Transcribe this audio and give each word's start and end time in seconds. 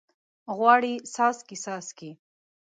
غواړي 0.57 0.93
څاڅکي، 1.13 1.55
څاڅکي 1.63 2.11